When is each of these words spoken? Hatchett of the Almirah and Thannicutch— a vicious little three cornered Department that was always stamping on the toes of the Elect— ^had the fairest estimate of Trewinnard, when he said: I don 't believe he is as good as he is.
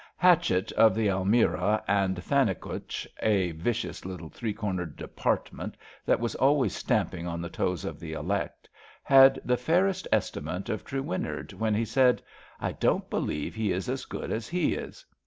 Hatchett 0.17 0.71
of 0.71 0.95
the 0.95 1.09
Almirah 1.11 1.83
and 1.87 2.15
Thannicutch— 2.17 3.05
a 3.37 3.51
vicious 3.51 4.03
little 4.03 4.29
three 4.29 4.51
cornered 4.51 4.95
Department 4.95 5.77
that 6.07 6.19
was 6.19 6.33
always 6.33 6.75
stamping 6.75 7.27
on 7.27 7.39
the 7.39 7.51
toes 7.51 7.85
of 7.85 7.99
the 7.99 8.13
Elect— 8.13 8.67
^had 9.11 9.37
the 9.45 9.57
fairest 9.57 10.07
estimate 10.11 10.69
of 10.69 10.83
Trewinnard, 10.83 11.53
when 11.53 11.75
he 11.75 11.85
said: 11.85 12.19
I 12.59 12.71
don 12.71 13.01
't 13.01 13.09
believe 13.11 13.53
he 13.53 13.71
is 13.71 13.87
as 13.89 14.05
good 14.05 14.31
as 14.31 14.47
he 14.47 14.73
is. 14.73 15.05